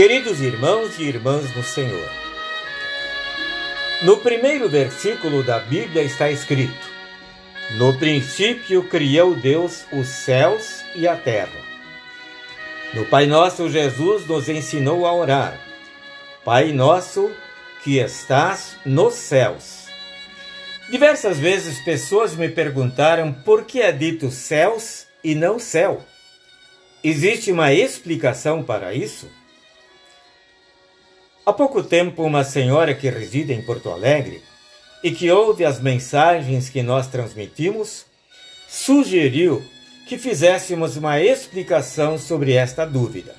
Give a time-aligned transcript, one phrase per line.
[0.00, 2.10] Queridos irmãos e irmãs do Senhor,
[4.00, 6.88] no primeiro versículo da Bíblia está escrito:
[7.76, 11.60] No princípio criou Deus os céus e a terra.
[12.94, 15.60] No Pai Nosso, Jesus nos ensinou a orar:
[16.46, 17.30] Pai Nosso
[17.84, 19.84] que estás nos céus.
[20.90, 26.02] Diversas vezes pessoas me perguntaram por que é dito céus e não céu.
[27.04, 29.28] Existe uma explicação para isso?
[31.44, 34.42] Há pouco tempo, uma senhora que reside em Porto Alegre
[35.02, 38.04] e que ouve as mensagens que nós transmitimos
[38.68, 39.64] sugeriu
[40.06, 43.34] que fizéssemos uma explicação sobre esta dúvida.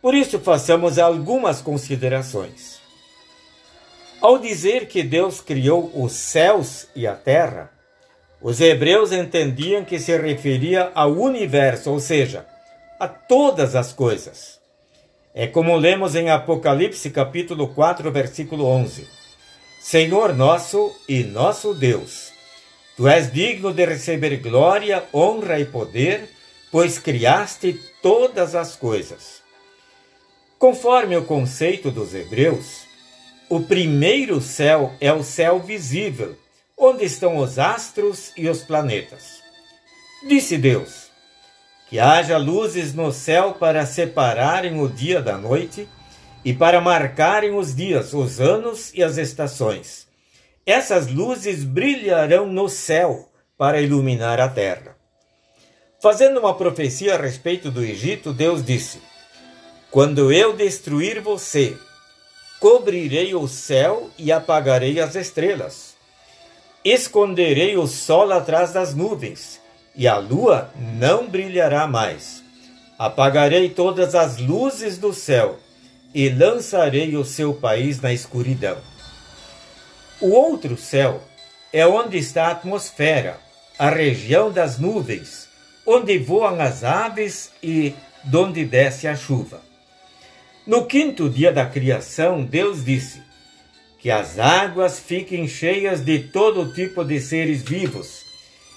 [0.00, 2.80] Por isso, façamos algumas considerações.
[4.20, 7.70] Ao dizer que Deus criou os céus e a terra,
[8.40, 12.46] os hebreus entendiam que se referia ao universo, ou seja,
[12.98, 14.61] a todas as coisas.
[15.34, 19.08] É como lemos em Apocalipse capítulo 4, versículo 11.
[19.80, 22.30] Senhor nosso e nosso Deus,
[22.98, 26.28] tu és digno de receber glória, honra e poder,
[26.70, 29.40] pois criaste todas as coisas.
[30.58, 32.82] Conforme o conceito dos hebreus,
[33.48, 36.36] o primeiro céu é o céu visível,
[36.76, 39.40] onde estão os astros e os planetas.
[40.28, 41.10] Disse Deus:
[41.92, 45.86] Que haja luzes no céu para separarem o dia da noite
[46.42, 50.08] e para marcarem os dias, os anos e as estações.
[50.64, 54.96] Essas luzes brilharão no céu para iluminar a terra.
[56.00, 58.98] Fazendo uma profecia a respeito do Egito, Deus disse:
[59.90, 61.76] Quando eu destruir você,
[62.58, 65.94] cobrirei o céu e apagarei as estrelas.
[66.82, 69.60] Esconderei o sol atrás das nuvens,
[69.94, 72.42] e a lua não brilhará mais.
[72.98, 75.58] Apagarei todas as luzes do céu,
[76.14, 78.76] e lançarei o seu país na escuridão.
[80.20, 81.22] O outro céu
[81.72, 83.40] é onde está a atmosfera,
[83.78, 85.48] a região das nuvens,
[85.86, 89.60] onde voam as aves e donde desce a chuva.
[90.66, 93.20] No quinto dia da criação, Deus disse:
[93.98, 98.21] Que as águas fiquem cheias de todo tipo de seres vivos,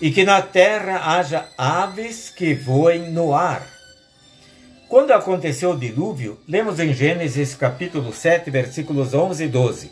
[0.00, 3.66] e que na terra haja aves que voem no ar.
[4.88, 9.90] Quando aconteceu o dilúvio, lemos em Gênesis capítulo 7, versículos 11 e 12.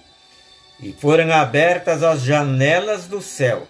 [0.80, 3.68] E foram abertas as janelas do céu,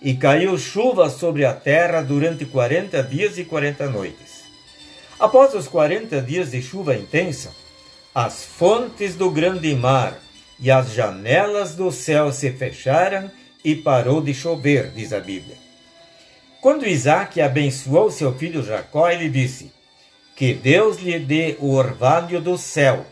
[0.00, 4.44] e caiu chuva sobre a terra durante quarenta dias e quarenta noites.
[5.18, 7.50] Após os quarenta dias de chuva intensa,
[8.14, 10.18] as fontes do grande mar
[10.58, 13.30] e as janelas do céu se fecharam
[13.62, 15.69] e parou de chover, diz a Bíblia.
[16.60, 19.72] Quando Isaac abençoou seu filho Jacó, ele disse:
[20.36, 23.06] Que Deus lhe dê o orvalho do céu,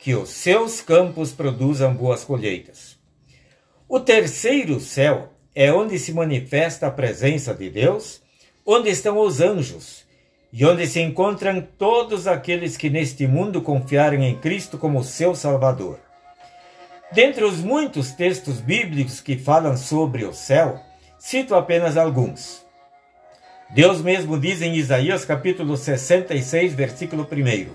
[0.00, 2.96] que os seus campos produzam boas colheitas.
[3.86, 8.22] O terceiro céu é onde se manifesta a presença de Deus,
[8.64, 10.06] onde estão os anjos
[10.50, 15.98] e onde se encontram todos aqueles que neste mundo confiaram em Cristo como seu Salvador.
[17.12, 20.80] Dentre os muitos textos bíblicos que falam sobre o céu,
[21.18, 22.67] cito apenas alguns.
[23.70, 27.70] Deus mesmo diz em Isaías capítulo 66, versículo 1: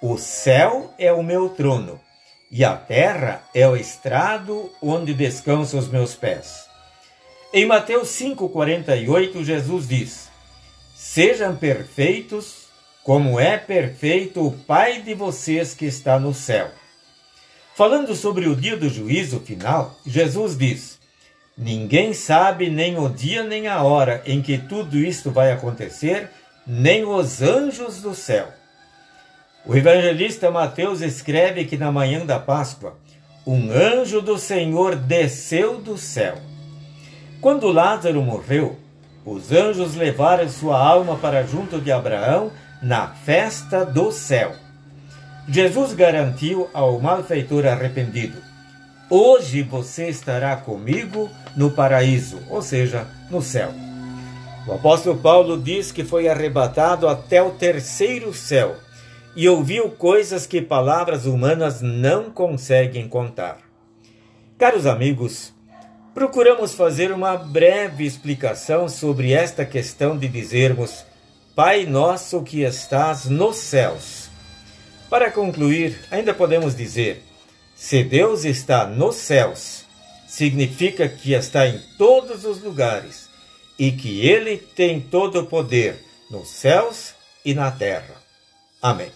[0.00, 2.00] O céu é o meu trono,
[2.50, 6.68] e a terra é o estrado onde descansam os meus pés.
[7.52, 10.28] Em Mateus 5,48, Jesus diz:
[10.94, 12.68] Sejam perfeitos,
[13.02, 16.70] como é perfeito o Pai de vocês que está no céu.
[17.74, 20.97] Falando sobre o dia do juízo final, Jesus diz:
[21.60, 26.30] Ninguém sabe nem o dia nem a hora em que tudo isto vai acontecer,
[26.64, 28.46] nem os anjos do céu.
[29.66, 32.96] O evangelista Mateus escreve que na manhã da Páscoa,
[33.44, 36.36] um anjo do Senhor desceu do céu.
[37.40, 38.78] Quando Lázaro morreu,
[39.24, 44.52] os anjos levaram sua alma para junto de Abraão na festa do céu.
[45.48, 48.47] Jesus garantiu ao malfeitor arrependido:
[49.10, 53.72] Hoje você estará comigo no paraíso, ou seja, no céu.
[54.66, 58.76] O apóstolo Paulo diz que foi arrebatado até o terceiro céu
[59.34, 63.58] e ouviu coisas que palavras humanas não conseguem contar.
[64.58, 65.54] Caros amigos,
[66.12, 71.06] procuramos fazer uma breve explicação sobre esta questão de dizermos
[71.56, 74.28] Pai nosso que estás nos céus.
[75.08, 77.24] Para concluir, ainda podemos dizer:
[77.78, 79.84] se Deus está nos céus,
[80.26, 83.30] significa que está em todos os lugares
[83.78, 87.14] e que Ele tem todo o poder nos céus
[87.44, 88.16] e na terra.
[88.82, 89.12] Amém.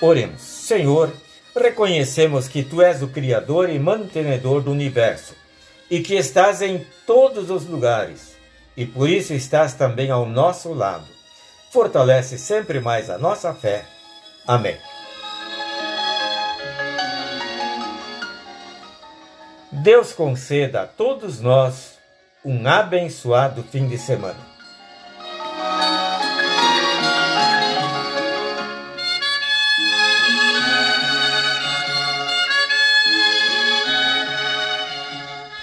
[0.00, 1.12] Oremos, Senhor,
[1.54, 5.34] reconhecemos que Tu és o Criador e mantenedor do universo
[5.88, 8.34] e que estás em todos os lugares
[8.76, 11.13] e por isso estás também ao nosso lado.
[11.74, 13.84] Fortalece sempre mais a nossa fé.
[14.46, 14.78] Amém.
[19.72, 21.98] Deus conceda a todos nós
[22.44, 24.53] um abençoado fim de semana.